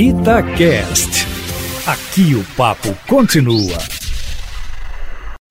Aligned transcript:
Itacast. 0.00 1.26
Aqui 1.84 2.32
o 2.36 2.44
papo 2.56 2.96
continua. 3.08 3.76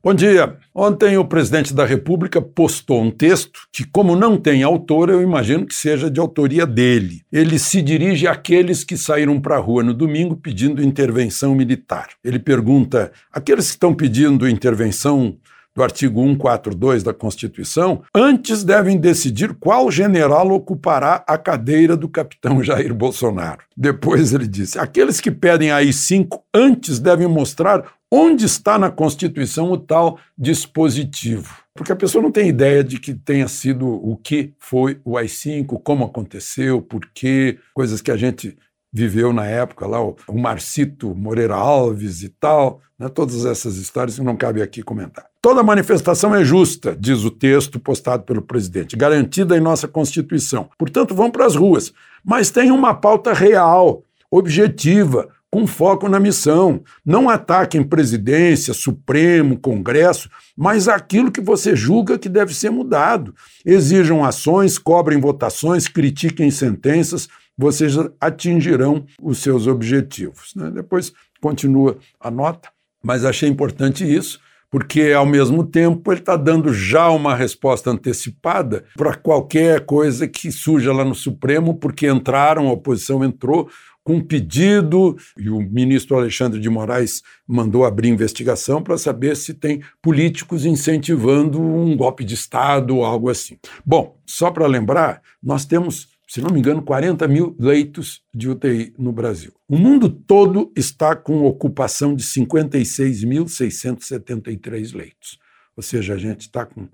Bom 0.00 0.14
dia. 0.14 0.56
Ontem 0.72 1.18
o 1.18 1.24
presidente 1.24 1.74
da 1.74 1.84
República 1.84 2.40
postou 2.40 3.02
um 3.02 3.10
texto 3.10 3.62
que, 3.72 3.84
como 3.84 4.14
não 4.14 4.36
tem 4.36 4.62
autor, 4.62 5.10
eu 5.10 5.20
imagino 5.20 5.66
que 5.66 5.74
seja 5.74 6.08
de 6.08 6.20
autoria 6.20 6.64
dele. 6.64 7.22
Ele 7.32 7.58
se 7.58 7.82
dirige 7.82 8.28
àqueles 8.28 8.84
que 8.84 8.96
saíram 8.96 9.40
para 9.40 9.56
a 9.56 9.60
rua 9.60 9.82
no 9.82 9.92
domingo 9.92 10.36
pedindo 10.36 10.84
intervenção 10.84 11.52
militar. 11.52 12.10
Ele 12.22 12.38
pergunta: 12.38 13.10
aqueles 13.32 13.66
que 13.66 13.72
estão 13.72 13.92
pedindo 13.92 14.48
intervenção 14.48 15.36
do 15.78 15.84
artigo 15.84 16.20
142 16.20 17.04
da 17.04 17.14
Constituição, 17.14 18.02
antes 18.12 18.64
devem 18.64 18.98
decidir 18.98 19.54
qual 19.54 19.88
general 19.92 20.50
ocupará 20.50 21.22
a 21.24 21.38
cadeira 21.38 21.96
do 21.96 22.08
capitão 22.08 22.60
Jair 22.64 22.92
Bolsonaro. 22.92 23.60
Depois 23.76 24.32
ele 24.32 24.48
disse: 24.48 24.76
aqueles 24.76 25.20
que 25.20 25.30
pedem 25.30 25.70
AI-5 25.70 26.40
antes 26.52 26.98
devem 26.98 27.28
mostrar 27.28 27.84
onde 28.10 28.44
está 28.44 28.76
na 28.76 28.90
Constituição 28.90 29.70
o 29.70 29.78
tal 29.78 30.18
dispositivo. 30.36 31.54
Porque 31.74 31.92
a 31.92 31.96
pessoa 31.96 32.22
não 32.22 32.32
tem 32.32 32.48
ideia 32.48 32.82
de 32.82 32.98
que 32.98 33.14
tenha 33.14 33.46
sido 33.46 33.86
o 33.86 34.16
que 34.16 34.52
foi 34.58 35.00
o 35.04 35.16
AI-5, 35.16 35.80
como 35.84 36.04
aconteceu, 36.04 36.82
por 36.82 37.08
quê, 37.14 37.56
coisas 37.72 38.02
que 38.02 38.10
a 38.10 38.16
gente 38.16 38.58
viveu 38.92 39.32
na 39.32 39.46
época 39.46 39.86
lá, 39.86 40.02
o, 40.02 40.16
Marcito 40.32 41.14
Moreira 41.14 41.54
Alves 41.54 42.22
e 42.22 42.28
tal, 42.28 42.80
né, 42.98 43.08
todas 43.08 43.44
essas 43.44 43.76
histórias 43.76 44.16
que 44.18 44.24
não 44.24 44.36
cabe 44.36 44.62
aqui 44.62 44.82
comentar. 44.82 45.26
Toda 45.40 45.62
manifestação 45.62 46.34
é 46.34 46.44
justa, 46.44 46.96
diz 46.98 47.24
o 47.24 47.30
texto 47.30 47.78
postado 47.78 48.24
pelo 48.24 48.42
presidente, 48.42 48.96
garantida 48.96 49.56
em 49.56 49.60
nossa 49.60 49.86
Constituição. 49.86 50.68
Portanto, 50.76 51.14
vão 51.14 51.30
para 51.30 51.46
as 51.46 51.54
ruas. 51.54 51.92
Mas 52.24 52.50
tem 52.50 52.70
uma 52.70 52.94
pauta 52.94 53.32
real, 53.32 54.02
objetiva, 54.30 55.28
com 55.50 55.66
foco 55.66 56.08
na 56.08 56.20
missão. 56.20 56.82
Não 57.04 57.28
ataquem 57.28 57.82
presidência, 57.82 58.74
Supremo, 58.74 59.58
Congresso, 59.58 60.28
mas 60.56 60.88
aquilo 60.88 61.30
que 61.30 61.40
você 61.40 61.74
julga 61.74 62.18
que 62.18 62.28
deve 62.28 62.54
ser 62.54 62.70
mudado. 62.70 63.34
Exijam 63.64 64.24
ações, 64.24 64.78
cobrem 64.78 65.20
votações, 65.20 65.88
critiquem 65.88 66.50
sentenças, 66.50 67.28
vocês 67.58 67.94
atingirão 68.20 69.04
os 69.20 69.38
seus 69.38 69.66
objetivos. 69.66 70.54
Né? 70.54 70.70
Depois 70.70 71.12
continua 71.40 71.98
a 72.20 72.30
nota, 72.30 72.70
mas 73.02 73.24
achei 73.24 73.48
importante 73.48 74.04
isso 74.04 74.38
porque 74.70 75.12
ao 75.12 75.24
mesmo 75.24 75.64
tempo 75.64 76.12
ele 76.12 76.20
está 76.20 76.36
dando 76.36 76.72
já 76.72 77.08
uma 77.08 77.34
resposta 77.34 77.90
antecipada 77.90 78.84
para 78.96 79.14
qualquer 79.14 79.84
coisa 79.86 80.28
que 80.28 80.52
surja 80.52 80.92
lá 80.92 81.04
no 81.04 81.14
Supremo, 81.14 81.74
porque 81.74 82.06
entraram, 82.06 82.68
a 82.68 82.72
oposição 82.72 83.24
entrou 83.24 83.68
com 84.04 84.16
um 84.16 84.24
pedido, 84.24 85.16
e 85.38 85.50
o 85.50 85.60
ministro 85.60 86.16
Alexandre 86.16 86.58
de 86.58 86.70
Moraes 86.70 87.22
mandou 87.46 87.84
abrir 87.84 88.08
investigação 88.08 88.82
para 88.82 88.96
saber 88.96 89.36
se 89.36 89.52
tem 89.52 89.82
políticos 90.00 90.64
incentivando 90.64 91.60
um 91.60 91.94
golpe 91.94 92.24
de 92.24 92.32
Estado 92.32 92.96
ou 92.96 93.04
algo 93.04 93.28
assim. 93.28 93.58
Bom, 93.84 94.18
só 94.24 94.50
para 94.50 94.66
lembrar, 94.66 95.20
nós 95.42 95.66
temos 95.66 96.08
se 96.28 96.40
não 96.42 96.50
me 96.50 96.58
engano, 96.58 96.82
40 96.82 97.26
mil 97.26 97.56
leitos 97.58 98.20
de 98.34 98.50
UTI 98.50 98.92
no 98.98 99.12
Brasil. 99.12 99.54
O 99.66 99.78
mundo 99.78 100.10
todo 100.10 100.70
está 100.76 101.16
com 101.16 101.44
ocupação 101.44 102.14
de 102.14 102.22
56.673 102.22 104.94
leitos. 104.94 105.38
Ou 105.74 105.82
seja, 105.82 106.12
a 106.12 106.18
gente 106.18 106.42
está 106.42 106.66
com 106.66 106.86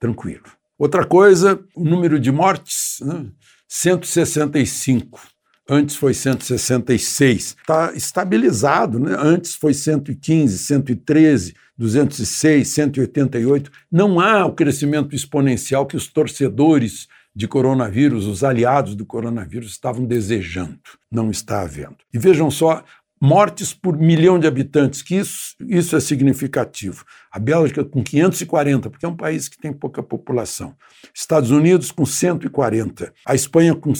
tranquilo. 0.00 0.42
Outra 0.76 1.06
coisa, 1.06 1.62
o 1.74 1.84
número 1.84 2.18
de 2.18 2.32
mortes, 2.32 2.98
né? 3.02 3.26
165. 3.68 5.20
Antes 5.68 5.94
foi 5.94 6.12
166. 6.12 7.56
Está 7.60 7.92
estabilizado, 7.94 8.98
né? 8.98 9.14
Antes 9.16 9.54
foi 9.54 9.72
115, 9.72 10.58
113, 10.58 11.54
206, 11.78 12.66
188. 12.66 13.70
Não 13.92 14.18
há 14.18 14.44
o 14.44 14.52
crescimento 14.52 15.14
exponencial 15.14 15.86
que 15.86 15.96
os 15.96 16.08
torcedores 16.08 17.06
de 17.34 17.46
coronavírus, 17.46 18.26
os 18.26 18.42
aliados 18.42 18.94
do 18.94 19.06
coronavírus 19.06 19.70
estavam 19.70 20.04
desejando. 20.04 20.78
Não 21.10 21.30
está 21.30 21.62
havendo. 21.62 21.98
E 22.12 22.18
vejam 22.18 22.50
só, 22.50 22.84
mortes 23.20 23.74
por 23.74 23.98
milhão 23.98 24.38
de 24.38 24.46
habitantes, 24.46 25.02
que 25.02 25.16
isso, 25.16 25.54
isso 25.60 25.94
é 25.94 26.00
significativo. 26.00 27.04
A 27.30 27.38
Bélgica 27.38 27.84
com 27.84 28.02
540, 28.02 28.88
porque 28.88 29.04
é 29.04 29.08
um 29.08 29.16
país 29.16 29.46
que 29.46 29.58
tem 29.58 29.72
pouca 29.72 30.02
população. 30.02 30.74
Estados 31.14 31.50
Unidos 31.50 31.90
com 31.90 32.06
140. 32.06 33.12
A 33.26 33.34
Espanha 33.34 33.74
com 33.74 33.92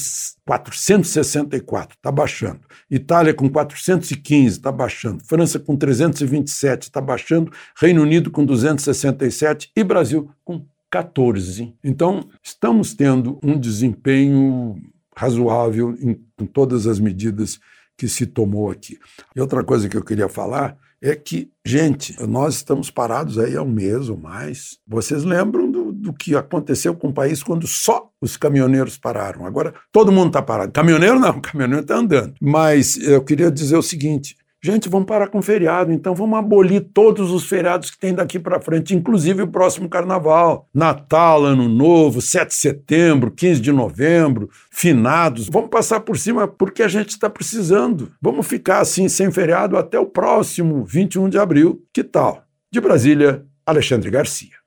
464, 0.47 1.97
está 1.97 2.11
baixando. 2.11 2.61
Itália 2.91 3.35
com 3.35 3.49
415, 3.49 4.57
está 4.57 4.73
baixando. 4.73 5.23
França 5.25 5.59
com 5.59 5.77
327, 5.77 6.85
está 6.85 7.01
baixando. 7.01 7.53
Reino 7.77 8.03
Unido 8.03 8.31
com 8.31 8.45
267 8.45 9.71
e 9.77 9.85
Brasil 9.85 10.31
com 10.43 10.65
14. 10.91 11.75
Então, 11.85 12.29
estamos 12.43 12.95
tendo 12.95 13.39
um 13.43 13.59
desempenho 13.59 14.77
razoável 15.17 15.97
em, 16.01 16.21
em 16.41 16.47
todas 16.47 16.87
as 16.87 16.99
medidas 16.99 17.61
que 17.97 18.09
se 18.09 18.27
tomou 18.27 18.71
aqui. 18.71 18.99
E 19.37 19.41
outra 19.41 19.63
coisa 19.63 19.89
que 19.89 19.97
eu 19.97 20.05
queria 20.05 20.29
falar 20.29 20.77
é 21.03 21.15
que, 21.15 21.51
gente, 21.65 22.15
nós 22.27 22.57
estamos 22.57 22.91
parados 22.91 23.39
aí 23.39 23.57
há 23.57 23.63
um 23.63 23.71
mês 23.71 24.09
ou 24.09 24.19
mais. 24.19 24.79
Vocês 24.87 25.25
lembram 25.25 25.71
do, 25.71 25.93
do 25.93 26.13
que 26.13 26.35
aconteceu 26.37 26.95
com 26.95 27.09
o 27.09 27.13
país 27.13 27.43
quando 27.43 27.67
só 27.67 28.11
os 28.21 28.37
caminhoneiros 28.37 28.99
pararam? 28.99 29.47
Agora 29.47 29.75
todo 29.91 30.13
mundo 30.13 30.29
está 30.29 30.43
parado. 30.43 30.73
Caminhoneiro 30.73 31.19
não, 31.19 31.41
caminhoneiro 31.41 31.83
está 31.83 31.97
andando. 31.97 32.35
Mas 32.41 32.99
eu 32.99 33.23
queria 33.25 33.51
dizer 33.51 33.77
o 33.77 33.83
seguinte: 33.83 34.37
Gente, 34.63 34.91
vamos 34.91 35.07
parar 35.07 35.29
com 35.29 35.41
feriado, 35.41 35.91
então 35.91 36.15
vamos 36.15 36.39
abolir 36.39 36.81
todos 36.93 37.31
os 37.31 37.47
feriados 37.47 37.91
que 37.91 37.99
tem 37.99 38.15
daqui 38.15 38.39
para 38.39 38.61
frente, 38.61 38.95
inclusive 38.95 39.43
o 39.43 39.49
próximo 39.49 39.89
carnaval. 39.89 40.69
Natal, 40.75 41.45
Ano 41.45 41.67
Novo, 41.67 42.21
7 42.21 42.49
de 42.49 42.55
setembro, 42.55 43.31
15 43.31 43.59
de 43.59 43.73
novembro, 43.73 44.51
finados. 44.71 45.49
Vamos 45.49 45.71
passar 45.71 46.01
por 46.01 46.19
cima 46.19 46.47
porque 46.47 46.83
a 46.83 46.89
gente 46.89 47.09
está 47.09 47.31
precisando. 47.31 48.13
Vamos 48.21 48.47
ficar 48.47 48.81
assim 48.81 49.09
sem 49.09 49.31
feriado 49.33 49.79
até 49.79 49.99
o 49.99 50.05
próximo 50.05 50.85
21 50.85 51.31
de 51.31 51.39
abril. 51.39 51.83
Que 51.91 52.05
tal? 52.05 52.45
De 52.71 52.83
Brasília, 52.83 53.43
Alexandre 53.65 54.11
Garcia. 54.11 54.60